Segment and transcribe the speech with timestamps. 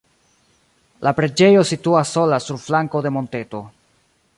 [1.07, 3.67] La preĝejo situas sola sur flanko de monteto.